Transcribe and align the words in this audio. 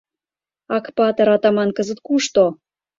Акпатыр-атаман 0.77 1.69
кызыт 1.77 1.99
кушто? 2.07 2.45